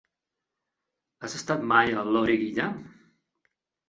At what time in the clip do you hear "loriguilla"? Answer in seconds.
2.15-2.65